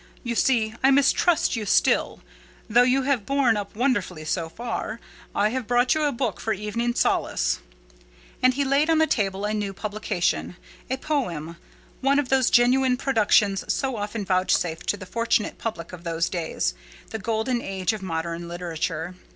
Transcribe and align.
You 0.23 0.33
see, 0.33 0.73
I 0.83 0.89
mistrust 0.89 1.55
you 1.55 1.63
still, 1.67 2.21
though 2.67 2.81
you 2.81 3.03
have 3.03 3.23
borne 3.23 3.55
up 3.55 3.75
wonderfully 3.75 4.25
so 4.25 4.49
far. 4.49 4.99
I 5.35 5.49
have 5.49 5.67
brought 5.67 5.93
you 5.93 6.05
a 6.05 6.11
book 6.11 6.39
for 6.39 6.53
evening 6.53 6.95
solace," 6.95 7.59
and 8.41 8.55
he 8.55 8.65
laid 8.65 8.89
on 8.89 8.97
the 8.97 9.05
table 9.05 9.45
a 9.45 9.53
new 9.53 9.73
publication—a 9.73 10.97
poem: 10.97 11.55
one 11.99 12.17
of 12.17 12.29
those 12.29 12.49
genuine 12.49 12.97
productions 12.97 13.63
so 13.71 13.95
often 13.95 14.25
vouchsafed 14.25 14.87
to 14.89 14.97
the 14.97 15.05
fortunate 15.05 15.59
public 15.59 15.93
of 15.93 16.03
those 16.03 16.29
days—the 16.29 17.19
golden 17.19 17.61
age 17.61 17.93
of 17.93 18.01
modern 18.01 18.47
literature. 18.47 19.13